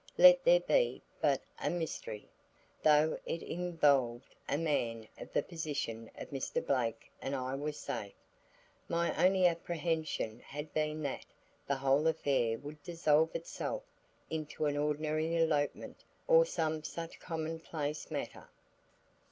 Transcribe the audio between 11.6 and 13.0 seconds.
the whole affair would